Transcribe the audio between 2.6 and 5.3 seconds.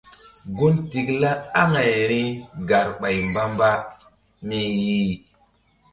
garɓay mbamba mi yih.